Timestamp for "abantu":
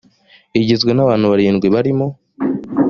1.05-1.25